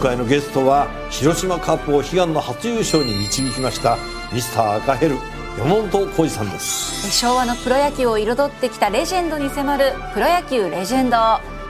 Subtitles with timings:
[0.00, 3.98] 回のゲストは広島カップを悲願の初優勝に導きました
[4.32, 5.16] ミスター赤ヘル
[5.58, 7.10] 山本浩二さんです。
[7.10, 11.16] 昭和のプロ野球を彩ってきたレジェンドに迫る「プロ野球レジェンド」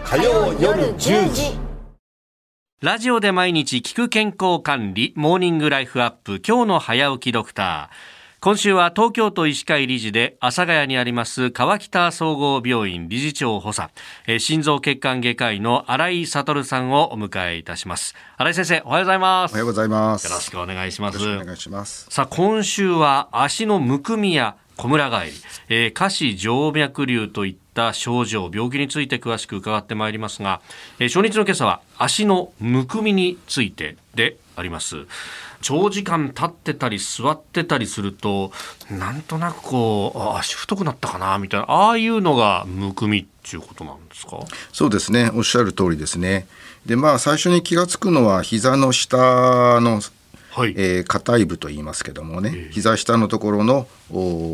[0.05, 1.59] 火曜夜10時。
[2.81, 13.91] ラジオで毎日聞く健康管理モーニングライフアップ今日の早起きドクター今週は東京都医師会理事で阿佐ヶ谷にあります川北総合病院理事長補佐、
[14.27, 18.15] えー、心臓血管外科医の新井悟さんをお迎えいたします。
[18.39, 19.53] 新井先生おはようございます。
[19.53, 20.27] おはようございます。
[20.27, 21.19] よろしくお願いします。
[21.19, 22.07] お願いします。
[22.09, 25.33] さあ今週は足のむくみや小村返り、
[25.69, 27.61] えー、下肢静脈瘤といった
[27.93, 30.61] 症状病気について詳しく伺ってまいりますが、
[30.99, 35.07] えー、初日の今朝は足のむくみについてであります。
[35.63, 38.51] 長時間立ってたり座ってたりすると
[38.91, 44.39] なんとなくこう足太くなったかなみたいなああいうのがむくみっていうことなんですか？
[44.73, 45.31] そうですね。
[45.35, 46.47] おっしゃる通りですね。
[46.87, 50.01] でまあ最初に気が付くのは膝の下の
[50.51, 53.87] はい、えー、硬い部と言いますけどもね、えー、膝下のところの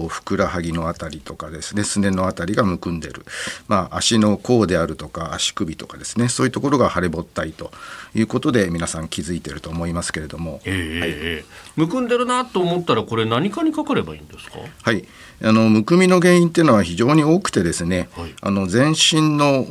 [0.09, 3.25] ふくらはぎのあたりとかですねすねのあたりがむくんでる、
[3.69, 7.71] まあ、足の甲であるとか足首とかですねそういうところが腫れぼったいと
[8.15, 11.01] いうことで皆さん気づいてると思いますけれども、えー
[11.35, 11.45] はい、
[11.77, 14.59] むくんでるなと思ったらこれ何かにかかればいいんですか？
[14.83, 15.05] はい。
[15.43, 19.67] あのむくみの原因っていうのは非常に多くてですね、はい、あの全身の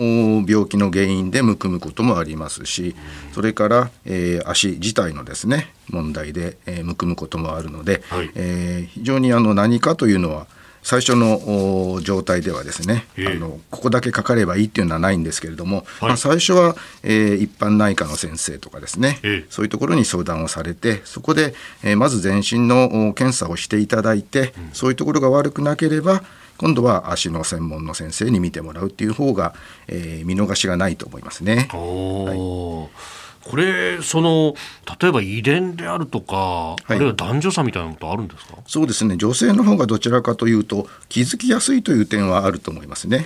[0.48, 2.96] 病気の原因でむくむこともありますし
[3.34, 10.48] それから、えー、足自体のですね問題で、えー、むくむこともあるので、はい、えー、非常にあの何かというのは
[10.86, 19.20] 最初の状態ではですね、あのここだけかかればいいっていうのはないんですけれども、はい、まあ、最初は、えー、一般内科の先生とかですね、
[19.50, 26.22] そういうところに相談をされてそこで、えー、まず全身の検査をしていただいて、うん、そういうところが悪くなければ
[26.58, 29.56] 今度は足の専門の先生に見てもらうっていう方が、
[29.88, 31.68] えー、見逃しがないと思いますね。
[31.72, 34.56] はいこれその
[35.00, 38.58] 例えば遺伝であるとか、はい、あるいは男女差みたいなことあるんですか？
[38.66, 39.18] そうですね。
[39.18, 43.26] 女性の方がどちらかというと気づきやすいという点はあると思いますね。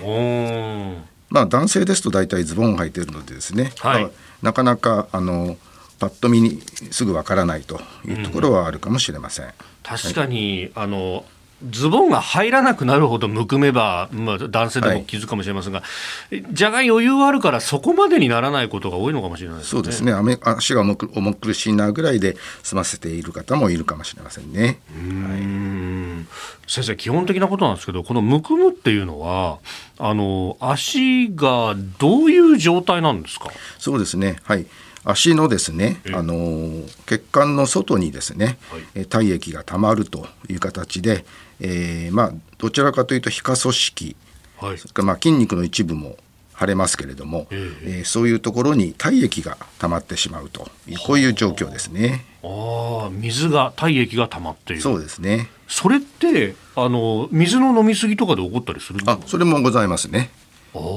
[1.30, 4.10] まあ、男性ですと大体ズボンを履いているのでですね、はい、
[4.42, 5.56] なかなかあの
[6.00, 9.44] パッと見にすぐわからないというところはあるかもしれません。
[9.46, 9.52] うん、
[9.82, 11.24] 確かに、はい、あの
[11.68, 15.86] ズボンが入らなくなるほどむくめば、まあ、男性でも気づくかもしれませんが、は
[16.36, 19.70] い、じゃが余裕あるからそこまでにならないことが多いのかもしれないですね。
[19.70, 20.12] そうですね。
[20.42, 20.96] 足が重
[21.34, 24.80] 苦しいなぐらいで済ませている方もいるかもしれませんね。
[24.94, 26.28] うん。
[26.66, 29.58] 先生基本的なことなんですけどこのむくむっていうのは
[29.98, 33.50] あの足がどういう状態なんですか？
[33.78, 34.36] そうですね。
[34.44, 34.66] はい
[35.04, 38.58] 足のですね、あの血管の外にですね、
[38.94, 41.24] はい、体液がたまるという形で、
[41.60, 44.16] えー、まあ、どちらかというと皮下組織、
[44.58, 46.16] はい、まあ、筋肉の一部も
[46.58, 52.26] 腫れますけれども、えー、えー、そういうところに体液が溜まってしまうというこういう状況ですね。
[52.42, 54.82] ああ水が体液が溜まっている。
[54.82, 55.48] そうですね。
[55.68, 60.30] それってあの水の飲み過ぎとかで起こったりするあそれもございますね。
[60.74, 60.90] ああ、はい、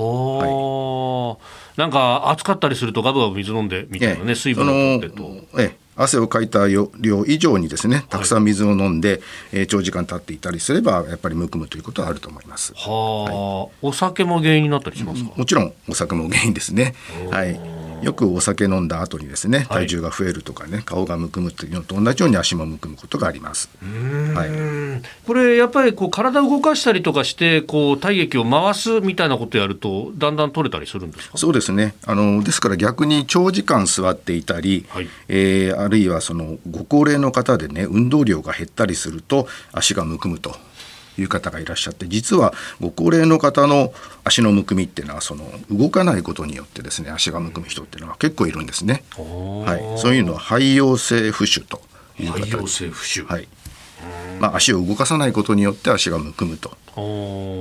[1.78, 5.24] なんか暑かったりするとガブガブ水飲んでみたいなね、ええ、水分を取ってと。
[5.60, 6.90] ええ汗をかいた量
[7.28, 9.20] 以上にですねたくさん水を飲んで、はい、
[9.52, 12.74] えー、長時間経っていたりすればやっぱりむくむということはあると思います。
[12.76, 15.32] はあ、はい、お酒も原因になったりしますか？
[15.36, 16.96] もちろんお酒も原因ですね。
[17.30, 17.60] はい。
[18.04, 23.70] よくお酒飲んだ後にですね体重が増えるとかね、はい、顔がむくむというのと同じように足もむくむことがあります。
[23.82, 31.38] はい、これやっぱりこう体を動かしたりとかしてこう体液を回すみたいなことやるとだんだん取れたりするんですか？
[31.38, 31.96] そうですね。
[32.06, 40.56] あのですから逆に長時間座っていたり、はい、えー、あるいはそのご高齢の方でね運動量が減ったりすると足がむくむと
[41.18, 43.94] いう方がいらっしゃって実はご高齢の方の
[44.24, 49.04] 足のむくみっていうのはその動かないことによってですね足がむくむ人っていうのは結構いるんですね。
[49.18, 51.82] はい、そういうのは肺陽性浮腫と
[52.20, 52.42] いう形。
[52.42, 53.24] 肺陽性浮腫。
[53.26, 53.48] はい。
[54.40, 56.76] まあ、足を動かさないことによって足がむくむと、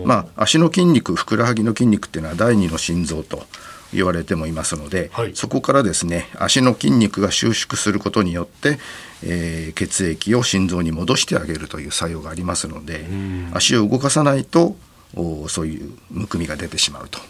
[0.04, 3.44] まあ、足の筋肉ふくらはぎの筋肉っていうのは第二の心臓と
[3.92, 8.78] 言われてもいますので、はい、そこからですね足の筋肉が収縮することによって、
[9.24, 13.04] えー、血液を心臓に戻してあげるという作用がありますので
[13.52, 14.76] 足を動かさないと
[15.14, 17.20] おそういうむくみが出てしまうとい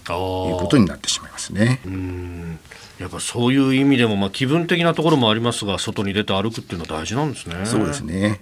[0.52, 1.80] うことになってしまいますね。
[3.00, 7.56] やっぱそういう意味でも、まあ、気分的なところもありますが外に出て歩くっていうのは大事なんですね。
[7.64, 8.40] そうですね。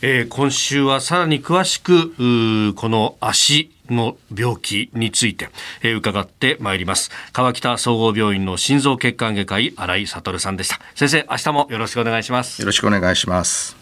[0.00, 5.50] えー、今週はさらに詳しくこの足の病気について、
[5.82, 7.10] えー、伺ってまいります。
[7.32, 10.80] 川北総合病院の心臓血管外科医新井悟さんでした。
[10.94, 12.60] 先生明日もよろしくお願いします。
[12.60, 13.77] よろしくお願いします。